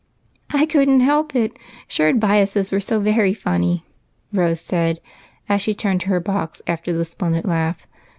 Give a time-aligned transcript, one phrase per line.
[0.49, 1.55] 55" I could n't help it,'
[1.87, 3.83] shirred biases' were so very funny!"
[4.33, 4.99] Rose said,
[5.47, 7.85] as she turned to her box after the splendid laugh.